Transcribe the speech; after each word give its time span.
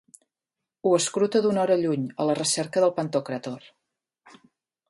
Ho 0.85 0.93
escruta 0.99 1.41
d'una 1.43 1.61
hora 1.65 1.77
lluny, 1.83 2.07
a 2.23 2.27
la 2.31 2.37
recerca 2.39 2.83
del 2.85 2.97
Pantòcrator. 2.99 3.73